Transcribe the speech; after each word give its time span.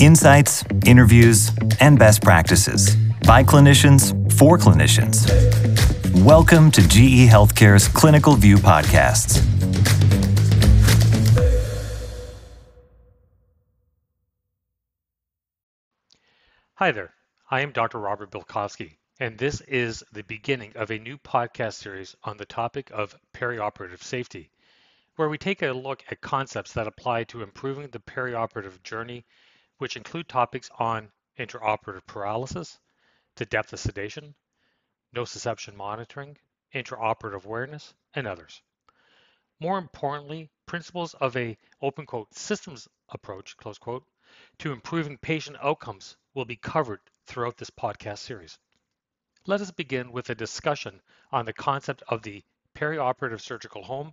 Insights, 0.00 0.64
interviews, 0.86 1.50
and 1.78 1.98
best 1.98 2.22
practices 2.22 2.96
by 3.26 3.44
clinicians 3.44 4.14
for 4.32 4.56
clinicians. 4.56 5.28
Welcome 6.24 6.70
to 6.70 6.80
GE 6.88 7.28
Healthcare's 7.28 7.86
Clinical 7.86 8.34
View 8.34 8.56
Podcasts. 8.56 9.44
Hi 16.76 16.92
there. 16.92 17.12
I 17.50 17.60
am 17.60 17.72
Dr. 17.72 17.98
Robert 17.98 18.30
Bilkovski, 18.30 18.96
and 19.18 19.36
this 19.36 19.60
is 19.60 20.02
the 20.14 20.24
beginning 20.24 20.72
of 20.76 20.90
a 20.90 20.98
new 20.98 21.18
podcast 21.18 21.74
series 21.74 22.16
on 22.24 22.38
the 22.38 22.46
topic 22.46 22.90
of 22.94 23.14
perioperative 23.34 24.02
safety, 24.02 24.50
where 25.16 25.28
we 25.28 25.36
take 25.36 25.60
a 25.60 25.72
look 25.72 26.02
at 26.10 26.22
concepts 26.22 26.72
that 26.72 26.86
apply 26.86 27.24
to 27.24 27.42
improving 27.42 27.88
the 27.90 27.98
perioperative 27.98 28.82
journey, 28.82 29.26
which 29.80 29.96
include 29.96 30.28
topics 30.28 30.68
on 30.78 31.10
intraoperative 31.38 32.04
paralysis, 32.06 32.78
the 33.36 33.46
depth 33.46 33.72
of 33.72 33.80
sedation, 33.80 34.34
nociception 35.16 35.74
monitoring, 35.74 36.36
intraoperative 36.74 37.46
awareness, 37.46 37.94
and 38.12 38.26
others. 38.26 38.60
More 39.58 39.78
importantly, 39.78 40.50
principles 40.66 41.14
of 41.14 41.34
a 41.34 41.56
open 41.80 42.04
quote 42.04 42.34
systems 42.34 42.88
approach, 43.08 43.56
close 43.56 43.78
quote, 43.78 44.04
to 44.58 44.70
improving 44.70 45.16
patient 45.16 45.56
outcomes 45.62 46.14
will 46.34 46.44
be 46.44 46.56
covered 46.56 47.00
throughout 47.26 47.56
this 47.56 47.70
podcast 47.70 48.18
series. 48.18 48.58
Let 49.46 49.62
us 49.62 49.70
begin 49.70 50.12
with 50.12 50.28
a 50.28 50.34
discussion 50.34 51.00
on 51.32 51.46
the 51.46 51.54
concept 51.54 52.02
of 52.06 52.20
the 52.20 52.44
perioperative 52.76 53.40
surgical 53.40 53.82
home 53.82 54.12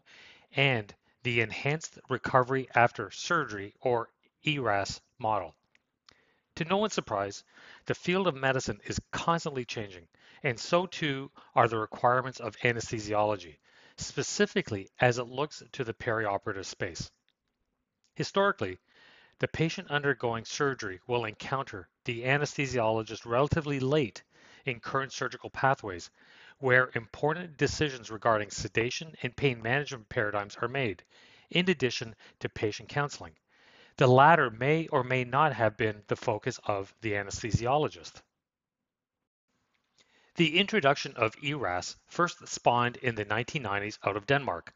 and 0.54 0.95
the 1.23 1.42
Enhanced 1.42 2.00
Recovery 2.09 2.70
After 2.73 3.12
Surgery 3.12 3.73
or 3.81 4.08
ERAS 4.45 5.02
model. 5.20 5.57
To 6.58 6.66
no 6.66 6.78
one's 6.78 6.96
surprise, 6.96 7.44
the 7.86 7.94
field 7.94 8.26
of 8.26 8.34
medicine 8.34 8.81
is 8.86 9.00
constantly 9.12 9.64
changing, 9.64 10.08
and 10.42 10.59
so 10.59 10.88
too 10.88 11.30
are 11.54 11.68
the 11.68 11.78
requirements 11.78 12.40
of 12.40 12.58
anesthesiology, 12.64 13.59
specifically 13.98 14.90
as 15.00 15.20
it 15.20 15.28
looks 15.28 15.62
to 15.73 15.84
the 15.84 15.94
perioperative 15.94 16.66
space. 16.66 17.12
Historically, 18.16 18.80
the 19.38 19.48
patient 19.48 19.92
undergoing 19.92 20.46
surgery 20.46 21.00
will 21.06 21.26
encounter 21.26 21.90
the 22.06 22.23
anesthesiologist 22.23 23.24
relatively 23.24 23.80
late 23.80 24.24
in 24.66 24.80
current 24.80 25.14
surgical 25.14 25.52
pathways, 25.52 26.09
where 26.58 26.90
important 26.96 27.56
decisions 27.58 28.09
regarding 28.09 28.50
sedation 28.50 29.16
and 29.22 29.38
pain 29.38 29.62
management 29.62 30.09
paradigms 30.09 30.56
are 30.56 30.68
made, 30.68 31.03
in 31.52 31.70
addition 31.70 32.16
to 32.40 32.50
patient 32.50 32.90
counseling. 32.90 33.36
The 33.98 34.08
latter 34.08 34.52
may 34.52 34.88
or 34.90 35.03
may 35.03 35.23
not 35.23 35.53
have 35.53 35.76
been 35.76 36.03
the 36.08 36.16
focus 36.16 36.59
of 36.66 36.94
the 37.02 37.14
anesthesiologist. 37.14 38.22
The 40.36 40.59
introduction 40.59 41.16
of 41.16 41.36
ERAS 41.42 41.98
first 42.06 42.48
spawned 42.48 42.98
in 42.98 43.16
the 43.16 43.25
1990s 43.25 43.98
out 44.03 44.16
of 44.16 44.28
Denmark, 44.28 44.72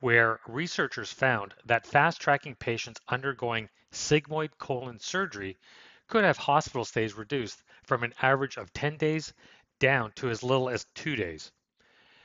where 0.00 0.40
researchers 0.48 1.12
found 1.12 1.54
that 1.64 1.86
fast 1.86 2.20
tracking 2.20 2.56
patients 2.56 3.00
undergoing 3.06 3.68
sigmoid 3.92 4.58
colon 4.58 4.98
surgery 4.98 5.56
could 6.08 6.24
have 6.24 6.36
hospital 6.36 6.84
stays 6.84 7.14
reduced 7.14 7.62
from 7.84 8.02
an 8.02 8.12
average 8.20 8.56
of 8.56 8.72
10 8.72 8.96
days 8.96 9.32
down 9.78 10.10
to 10.16 10.30
as 10.30 10.42
little 10.42 10.68
as 10.68 10.84
two 10.94 11.14
days. 11.14 11.52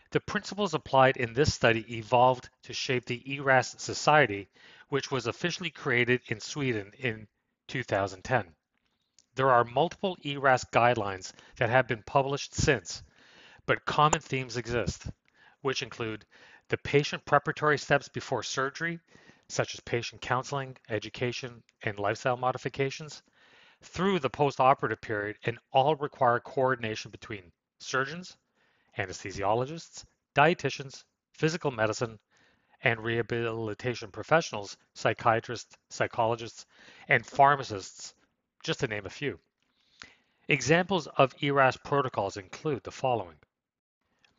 The 0.09 0.19
principles 0.19 0.73
applied 0.73 1.17
in 1.17 1.33
this 1.33 1.53
study 1.53 1.85
evolved 1.95 2.49
to 2.63 2.73
shape 2.73 3.05
the 3.05 3.21
ERAS 3.31 3.75
Society, 3.77 4.49
which 4.89 5.09
was 5.09 5.27
officially 5.27 5.69
created 5.69 6.21
in 6.27 6.39
Sweden 6.39 6.91
in 6.99 7.27
2010. 7.67 8.55
There 9.35 9.51
are 9.51 9.63
multiple 9.63 10.17
ERAS 10.23 10.65
guidelines 10.73 11.31
that 11.57 11.69
have 11.69 11.87
been 11.87 12.03
published 12.03 12.55
since, 12.55 13.03
but 13.65 13.85
common 13.85 14.19
themes 14.19 14.57
exist, 14.57 15.07
which 15.61 15.83
include 15.83 16.25
the 16.67 16.77
patient 16.77 17.23
preparatory 17.25 17.77
steps 17.77 18.09
before 18.09 18.43
surgery, 18.43 18.99
such 19.47 19.73
as 19.73 19.79
patient 19.79 20.21
counseling, 20.21 20.75
education, 20.89 21.63
and 21.83 21.99
lifestyle 21.99 22.37
modifications, 22.37 23.23
through 23.81 24.19
the 24.19 24.29
postoperative 24.29 25.01
period, 25.01 25.37
and 25.43 25.59
all 25.71 25.95
require 25.95 26.39
coordination 26.39 27.11
between 27.11 27.51
surgeons, 27.79 28.37
anesthesiologists, 28.97 30.03
dietitians, 30.35 31.03
physical 31.33 31.71
medicine, 31.71 32.19
and 32.83 32.99
rehabilitation 33.03 34.11
professionals, 34.11 34.77
psychiatrists, 34.93 35.77
psychologists, 35.89 36.65
and 37.07 37.25
pharmacists, 37.25 38.13
just 38.63 38.79
to 38.79 38.87
name 38.87 39.05
a 39.05 39.09
few. 39.09 39.39
Examples 40.47 41.07
of 41.07 41.35
ERAS 41.41 41.77
protocols 41.77 42.37
include 42.37 42.83
the 42.83 42.91
following. 42.91 43.37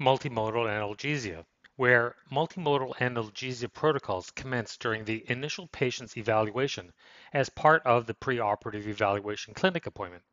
Multimodal 0.00 0.66
analgesia, 0.66 1.44
where 1.76 2.16
multimodal 2.30 2.94
analgesia 2.96 3.72
protocols 3.72 4.30
commence 4.32 4.76
during 4.76 5.04
the 5.04 5.24
initial 5.30 5.66
patient's 5.68 6.16
evaluation 6.16 6.92
as 7.32 7.48
part 7.48 7.82
of 7.86 8.06
the 8.06 8.14
preoperative 8.14 8.86
evaluation 8.86 9.54
clinic 9.54 9.86
appointment. 9.86 10.24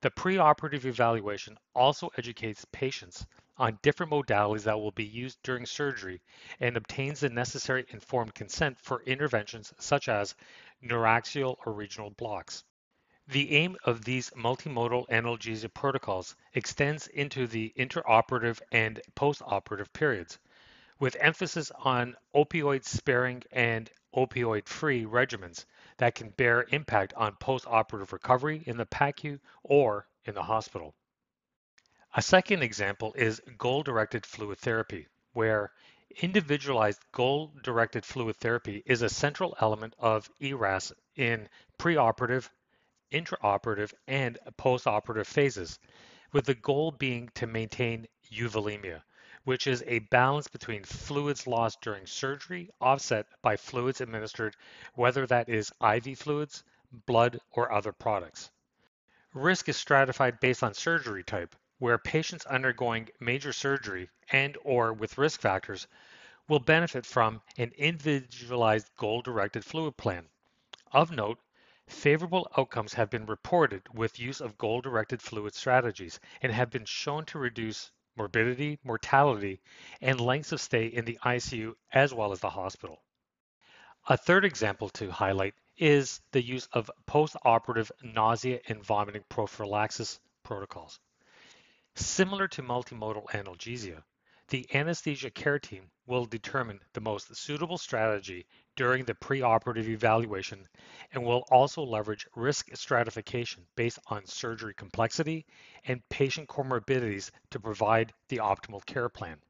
The 0.00 0.10
preoperative 0.10 0.84
evaluation 0.84 1.58
also 1.74 2.10
educates 2.16 2.64
patients 2.72 3.26
on 3.56 3.78
different 3.82 4.10
modalities 4.12 4.64
that 4.64 4.78
will 4.78 4.90
be 4.92 5.04
used 5.04 5.38
during 5.42 5.66
surgery 5.66 6.20
and 6.60 6.76
obtains 6.76 7.20
the 7.20 7.28
necessary 7.28 7.84
informed 7.90 8.34
consent 8.34 8.78
for 8.80 9.02
interventions 9.02 9.72
such 9.78 10.08
as 10.08 10.34
neuraxial 10.82 11.56
or 11.64 11.72
regional 11.72 12.10
blocks. 12.10 12.64
The 13.28 13.52
aim 13.52 13.76
of 13.84 14.04
these 14.04 14.30
multimodal 14.30 15.08
analgesia 15.08 15.72
protocols 15.72 16.34
extends 16.54 17.06
into 17.06 17.46
the 17.46 17.72
intraoperative 17.78 18.60
and 18.72 19.00
postoperative 19.14 19.92
periods 19.92 20.38
with 20.98 21.16
emphasis 21.20 21.70
on 21.70 22.16
opioid 22.34 22.84
sparing 22.84 23.42
and 23.52 23.90
opioid 24.14 24.66
free 24.68 25.04
regimens 25.04 25.64
that 25.98 26.14
can 26.14 26.30
bear 26.30 26.66
impact 26.70 27.14
on 27.14 27.36
post-operative 27.36 28.12
recovery 28.12 28.62
in 28.66 28.76
the 28.76 28.86
PACU 28.86 29.40
or 29.62 30.06
in 30.24 30.34
the 30.34 30.42
hospital. 30.42 30.94
A 32.14 32.20
second 32.20 32.62
example 32.62 33.14
is 33.14 33.40
goal-directed 33.56 34.26
fluid 34.26 34.58
therapy, 34.58 35.08
where 35.32 35.72
individualized 36.20 37.00
goal-directed 37.10 38.04
fluid 38.04 38.36
therapy 38.36 38.82
is 38.84 39.00
a 39.00 39.08
central 39.08 39.56
element 39.62 39.94
of 39.98 40.30
ERAS 40.38 40.92
in 41.16 41.48
preoperative, 41.78 42.50
intraoperative, 43.10 43.94
and 44.06 44.38
postoperative 44.58 45.24
phases, 45.24 45.78
with 46.32 46.44
the 46.44 46.54
goal 46.54 46.90
being 46.90 47.30
to 47.30 47.46
maintain 47.46 48.06
euvolemia, 48.30 49.02
which 49.44 49.66
is 49.66 49.82
a 49.86 50.00
balance 50.00 50.48
between 50.48 50.84
fluids 50.84 51.46
lost 51.46 51.80
during 51.80 52.06
surgery 52.06 52.68
offset 52.78 53.26
by 53.40 53.56
fluids 53.56 54.02
administered, 54.02 54.54
whether 54.92 55.26
that 55.26 55.48
is 55.48 55.72
IV 55.80 56.18
fluids, 56.18 56.62
blood, 57.06 57.40
or 57.52 57.72
other 57.72 57.92
products. 57.92 58.50
Risk 59.32 59.70
is 59.70 59.78
stratified 59.78 60.40
based 60.40 60.62
on 60.62 60.74
surgery 60.74 61.24
type, 61.24 61.56
where 61.82 61.98
patients 61.98 62.46
undergoing 62.46 63.08
major 63.18 63.52
surgery 63.52 64.08
and 64.30 64.56
or 64.62 64.92
with 64.92 65.18
risk 65.18 65.40
factors 65.40 65.88
will 66.46 66.60
benefit 66.60 67.04
from 67.04 67.42
an 67.58 67.72
individualized 67.76 68.88
goal-directed 68.96 69.64
fluid 69.64 69.96
plan. 69.96 70.24
Of 70.92 71.10
note, 71.10 71.40
favorable 71.88 72.48
outcomes 72.56 72.94
have 72.94 73.10
been 73.10 73.26
reported 73.26 73.82
with 73.92 74.20
use 74.20 74.40
of 74.40 74.56
goal-directed 74.58 75.20
fluid 75.20 75.56
strategies 75.56 76.20
and 76.40 76.52
have 76.52 76.70
been 76.70 76.84
shown 76.84 77.24
to 77.24 77.40
reduce 77.40 77.90
morbidity, 78.14 78.78
mortality, 78.84 79.60
and 80.00 80.20
lengths 80.20 80.52
of 80.52 80.60
stay 80.60 80.86
in 80.86 81.04
the 81.04 81.18
ICU 81.24 81.74
as 81.92 82.14
well 82.14 82.30
as 82.30 82.38
the 82.38 82.50
hospital. 82.50 83.02
A 84.08 84.16
third 84.16 84.44
example 84.44 84.88
to 84.90 85.10
highlight 85.10 85.54
is 85.76 86.20
the 86.30 86.44
use 86.44 86.68
of 86.72 86.92
post-operative 87.06 87.90
nausea 88.04 88.60
and 88.68 88.84
vomiting 88.84 89.24
prophylaxis 89.28 90.20
protocols. 90.44 91.00
Similar 91.94 92.48
to 92.48 92.62
multimodal 92.62 93.26
analgesia, 93.32 94.02
the 94.48 94.66
anesthesia 94.74 95.30
care 95.30 95.58
team 95.58 95.90
will 96.06 96.24
determine 96.24 96.80
the 96.94 97.00
most 97.00 97.34
suitable 97.36 97.76
strategy 97.76 98.46
during 98.76 99.04
the 99.04 99.14
preoperative 99.14 99.88
evaluation 99.88 100.66
and 101.12 101.22
will 101.22 101.44
also 101.50 101.82
leverage 101.82 102.26
risk 102.34 102.74
stratification 102.74 103.66
based 103.76 103.98
on 104.06 104.26
surgery 104.26 104.74
complexity 104.74 105.44
and 105.84 106.08
patient 106.08 106.48
comorbidities 106.48 107.30
to 107.50 107.60
provide 107.60 108.12
the 108.28 108.38
optimal 108.38 108.84
care 108.86 109.08
plan. 109.08 109.40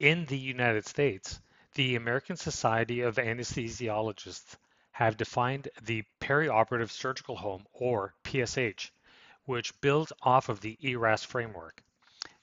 In 0.00 0.26
the 0.26 0.38
United 0.38 0.86
States, 0.86 1.40
the 1.74 1.94
American 1.94 2.36
Society 2.36 3.00
of 3.00 3.16
Anesthesiologists 3.16 4.56
have 4.90 5.16
defined 5.16 5.68
the 5.82 6.04
perioperative 6.20 6.90
surgical 6.90 7.36
home 7.36 7.64
or 7.72 8.14
PSH, 8.24 8.90
which 9.44 9.78
builds 9.80 10.12
off 10.22 10.48
of 10.48 10.60
the 10.60 10.78
ERAS 10.80 11.24
framework. 11.24 11.82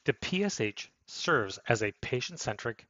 The 0.03 0.13
PSH 0.13 0.87
serves 1.05 1.59
as 1.67 1.83
a 1.83 1.93
patient-centric, 2.01 2.85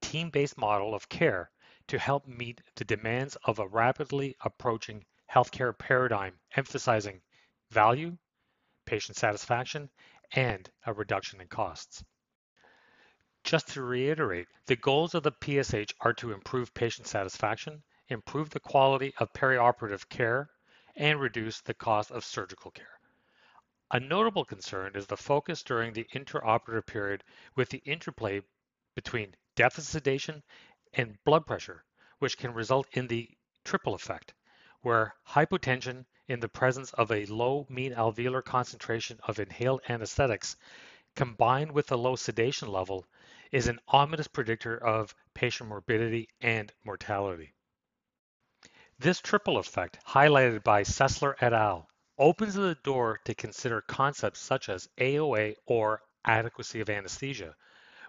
team-based 0.00 0.58
model 0.58 0.94
of 0.94 1.08
care 1.08 1.50
to 1.88 1.98
help 1.98 2.26
meet 2.26 2.60
the 2.76 2.84
demands 2.84 3.36
of 3.44 3.58
a 3.58 3.68
rapidly 3.68 4.36
approaching 4.42 5.04
healthcare 5.30 5.76
paradigm 5.76 6.38
emphasizing 6.56 7.20
value, 7.70 8.16
patient 8.84 9.16
satisfaction, 9.16 9.90
and 10.32 10.70
a 10.86 10.92
reduction 10.92 11.40
in 11.40 11.48
costs. 11.48 12.04
Just 13.42 13.68
to 13.68 13.82
reiterate, 13.82 14.48
the 14.66 14.76
goals 14.76 15.14
of 15.14 15.22
the 15.22 15.32
PSH 15.32 15.92
are 16.00 16.12
to 16.14 16.32
improve 16.32 16.74
patient 16.74 17.06
satisfaction, 17.06 17.82
improve 18.08 18.50
the 18.50 18.60
quality 18.60 19.14
of 19.18 19.32
perioperative 19.32 20.08
care, 20.08 20.50
and 20.96 21.20
reduce 21.20 21.60
the 21.62 21.74
cost 21.74 22.10
of 22.10 22.24
surgical 22.24 22.70
care. 22.70 22.99
A 23.92 23.98
notable 23.98 24.44
concern 24.44 24.94
is 24.94 25.08
the 25.08 25.16
focus 25.16 25.64
during 25.64 25.92
the 25.92 26.06
intraoperative 26.14 26.86
period 26.86 27.24
with 27.56 27.70
the 27.70 27.82
interplay 27.84 28.40
between 28.94 29.34
depth 29.56 29.78
of 29.78 29.84
sedation 29.84 30.44
and 30.92 31.18
blood 31.24 31.44
pressure, 31.44 31.84
which 32.20 32.38
can 32.38 32.54
result 32.54 32.86
in 32.92 33.08
the 33.08 33.28
triple 33.64 33.94
effect, 33.94 34.32
where 34.82 35.16
hypotension 35.26 36.06
in 36.28 36.38
the 36.38 36.48
presence 36.48 36.92
of 36.92 37.10
a 37.10 37.26
low 37.26 37.66
mean 37.68 37.92
alveolar 37.92 38.44
concentration 38.44 39.18
of 39.24 39.40
inhaled 39.40 39.80
anesthetics 39.88 40.56
combined 41.16 41.72
with 41.72 41.90
a 41.90 41.96
low 41.96 42.14
sedation 42.14 42.68
level 42.68 43.04
is 43.50 43.66
an 43.66 43.80
ominous 43.88 44.28
predictor 44.28 44.78
of 44.78 45.16
patient 45.34 45.68
morbidity 45.68 46.28
and 46.40 46.72
mortality. 46.84 47.52
This 49.00 49.20
triple 49.20 49.58
effect, 49.58 49.98
highlighted 50.06 50.62
by 50.62 50.84
Sessler 50.84 51.34
et 51.40 51.52
al., 51.52 51.89
opens 52.20 52.52
the 52.52 52.76
door 52.82 53.18
to 53.24 53.34
consider 53.34 53.80
concepts 53.80 54.38
such 54.38 54.68
as 54.68 54.90
AOA 54.98 55.56
or 55.64 56.02
adequacy 56.22 56.80
of 56.80 56.90
anesthesia, 56.90 57.56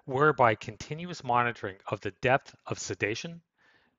whereby 0.04 0.54
continuous 0.54 1.24
monitoring 1.24 1.78
of 1.88 2.02
the 2.02 2.12
depth 2.20 2.54
of 2.68 2.78
sedation, 2.78 3.42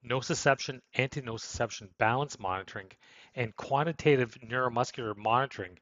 nociception, 0.05 0.83
anti-nociception 0.95 1.89
balance 1.97 2.39
monitoring, 2.39 2.91
and 3.35 3.57
quantitative 3.57 4.37
neuromuscular 4.45 5.17
monitoring 5.17 5.79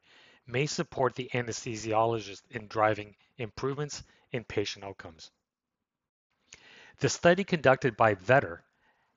may 0.47 0.65
support 0.65 1.17
the 1.17 1.29
anesthesiologist 1.35 2.43
in 2.51 2.69
driving 2.69 3.17
improvements 3.37 4.05
in 4.31 4.45
patient 4.45 4.85
outcomes. 4.85 5.33
The 6.99 7.09
study 7.09 7.43
conducted 7.43 7.97
by 7.97 8.15
Vetter 8.15 8.61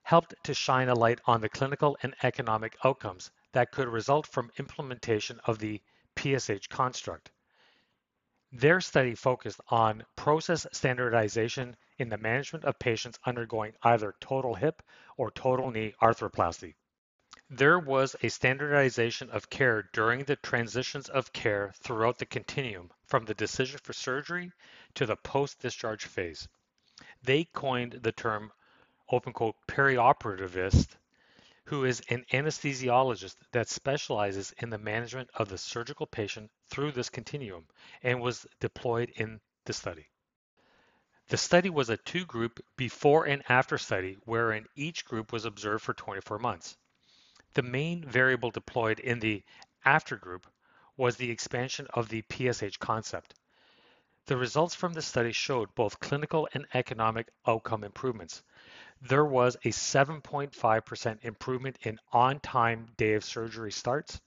helped 0.02 0.34
to 0.42 0.54
shine 0.54 0.88
a 0.88 0.94
light 0.94 1.20
on 1.24 1.40
the 1.40 1.48
clinical 1.48 1.96
and 2.02 2.16
economic 2.24 2.76
outcomes 2.82 3.30
that 3.54 3.70
could 3.70 3.86
result 3.86 4.26
from 4.26 4.50
implementation 4.58 5.40
of 5.44 5.60
the 5.60 5.80
PSH 6.16 6.68
construct. 6.68 7.30
Their 8.50 8.80
study 8.80 9.14
focused 9.14 9.60
on 9.68 10.04
process 10.16 10.66
standardization 10.72 11.76
in 11.96 12.08
the 12.08 12.18
management 12.18 12.64
of 12.64 12.80
patients 12.80 13.18
undergoing 13.24 13.72
either 13.82 14.16
total 14.20 14.56
hip 14.56 14.82
or 15.16 15.30
total 15.30 15.70
knee 15.70 15.94
arthroplasty. 16.02 16.74
There 17.48 17.78
was 17.78 18.16
a 18.22 18.28
standardization 18.28 19.30
of 19.30 19.50
care 19.50 19.88
during 19.92 20.24
the 20.24 20.36
transitions 20.36 21.08
of 21.08 21.32
care 21.32 21.72
throughout 21.76 22.18
the 22.18 22.26
continuum 22.26 22.90
from 23.06 23.24
the 23.24 23.34
decision 23.34 23.78
for 23.84 23.92
surgery 23.92 24.50
to 24.94 25.06
the 25.06 25.16
post-discharge 25.16 26.06
phase. 26.06 26.48
They 27.22 27.44
coined 27.44 28.00
the 28.02 28.12
term 28.12 28.52
open 29.10 29.32
quote 29.32 29.56
perioperativist 29.68 30.96
who 31.66 31.84
is 31.84 32.02
an 32.10 32.24
anesthesiologist 32.32 33.36
that 33.52 33.68
specializes 33.68 34.52
in 34.58 34.70
the 34.70 34.78
management 34.78 35.30
of 35.34 35.48
the 35.48 35.58
surgical 35.58 36.06
patient 36.06 36.50
through 36.68 36.92
this 36.92 37.08
continuum 37.08 37.66
and 38.02 38.20
was 38.20 38.46
deployed 38.60 39.10
in 39.16 39.40
the 39.64 39.72
study. 39.72 40.08
The 41.28 41.38
study 41.38 41.70
was 41.70 41.88
a 41.88 41.96
two 41.96 42.26
group 42.26 42.60
before 42.76 43.24
and 43.24 43.42
after 43.48 43.78
study 43.78 44.18
wherein 44.24 44.66
each 44.74 45.06
group 45.06 45.32
was 45.32 45.46
observed 45.46 45.82
for 45.82 45.94
24 45.94 46.38
months. 46.38 46.76
The 47.54 47.62
main 47.62 48.04
variable 48.06 48.50
deployed 48.50 49.00
in 49.00 49.20
the 49.20 49.42
after 49.86 50.16
group 50.16 50.46
was 50.98 51.16
the 51.16 51.30
expansion 51.30 51.86
of 51.94 52.08
the 52.08 52.22
PSH 52.22 52.78
concept. 52.78 53.34
The 54.26 54.36
results 54.36 54.74
from 54.74 54.92
the 54.92 55.02
study 55.02 55.32
showed 55.32 55.74
both 55.74 56.00
clinical 56.00 56.48
and 56.52 56.66
economic 56.74 57.28
outcome 57.46 57.84
improvements, 57.84 58.42
there 59.06 59.24
was 59.24 59.54
a 59.56 59.68
7.5% 59.68 61.24
improvement 61.24 61.78
in 61.82 61.98
on-time 62.12 62.86
day 62.96 63.12
of 63.12 63.24
surgery 63.24 63.70
starts 63.70 64.18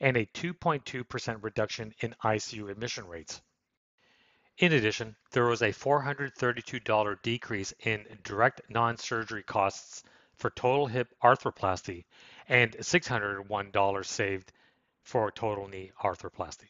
and 0.00 0.18
a 0.18 0.26
2.2% 0.26 1.42
reduction 1.42 1.94
in 2.00 2.14
ICU 2.22 2.70
admission 2.70 3.06
rates. 3.06 3.40
In 4.58 4.72
addition, 4.74 5.16
there 5.30 5.46
was 5.46 5.62
a 5.62 5.72
$432 5.72 7.22
decrease 7.22 7.72
in 7.80 8.06
direct 8.22 8.60
non-surgery 8.68 9.44
costs 9.44 10.02
for 10.36 10.50
total 10.50 10.86
hip 10.86 11.08
arthroplasty 11.22 12.04
and 12.48 12.72
$601 12.72 14.04
saved 14.04 14.52
for 15.04 15.30
total 15.30 15.68
knee 15.68 15.90
arthroplasty. 16.04 16.68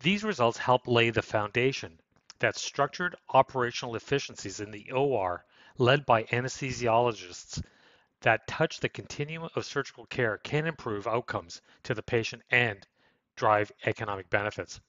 These 0.00 0.24
results 0.24 0.58
help 0.58 0.86
lay 0.86 1.08
the 1.08 1.22
foundation 1.22 2.00
that 2.40 2.56
structured 2.56 3.16
operational 3.30 3.94
efficiencies 3.94 4.60
in 4.60 4.72
the 4.72 4.90
OR 4.92 5.44
led 5.82 6.06
by 6.06 6.22
anesthesiologists 6.22 7.60
that 8.20 8.46
touch 8.46 8.78
the 8.78 8.88
continuum 8.88 9.48
of 9.56 9.64
surgical 9.64 10.06
care 10.06 10.38
can 10.38 10.64
improve 10.64 11.08
outcomes 11.08 11.60
to 11.82 11.92
the 11.92 12.02
patient 12.02 12.40
and 12.52 12.86
drive 13.34 13.72
economic 13.84 14.30
benefits. 14.30 14.80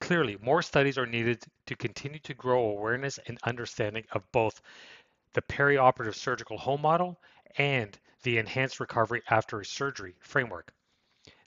Clearly, 0.00 0.36
more 0.42 0.62
studies 0.62 0.98
are 0.98 1.06
needed 1.06 1.44
to 1.66 1.76
continue 1.76 2.18
to 2.24 2.34
grow 2.34 2.70
awareness 2.70 3.20
and 3.28 3.38
understanding 3.44 4.04
of 4.10 4.24
both 4.32 4.60
the 5.34 5.42
perioperative 5.42 6.16
surgical 6.16 6.58
home 6.58 6.82
model 6.82 7.20
and 7.56 7.96
the 8.24 8.38
enhanced 8.38 8.80
recovery 8.80 9.22
after 9.30 9.62
surgery 9.62 10.16
framework. 10.18 10.72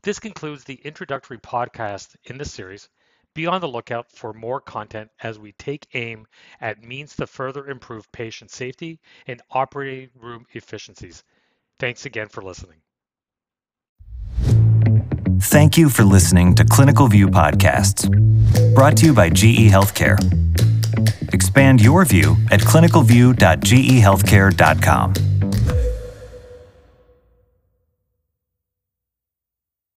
This 0.03 0.19
concludes 0.19 0.63
the 0.63 0.79
introductory 0.85 1.37
podcast 1.37 2.15
in 2.23 2.37
this 2.37 2.53
series. 2.53 2.87
Be 3.35 3.47
on 3.47 3.61
the 3.61 3.67
lookout 3.67 4.11
for 4.11 4.31
more 4.33 4.61
content 4.61 5.09
as 5.23 5.39
we 5.39 5.53
take 5.53 5.87
aim 5.93 6.27
at 6.61 6.83
means 6.83 7.15
to 7.15 7.25
further 7.25 7.67
improve 7.67 8.11
patient 8.11 8.51
safety 8.51 8.99
and 9.25 9.41
operating 9.51 10.09
room 10.19 10.45
efficiencies. 10.53 11.23
Thanks 11.79 12.05
again 12.05 12.27
for 12.27 12.43
listening. 12.43 12.77
Thank 15.41 15.77
you 15.77 15.89
for 15.89 16.03
listening 16.03 16.53
to 16.55 16.63
Clinical 16.63 17.07
View 17.07 17.27
Podcasts, 17.27 18.07
brought 18.73 18.95
to 18.97 19.07
you 19.07 19.13
by 19.13 19.29
GE 19.29 19.69
Healthcare. 19.69 20.17
Expand 21.33 21.81
your 21.81 22.05
view 22.05 22.37
at 22.51 22.59
clinicalview.gehealthcare.com. 22.61 25.32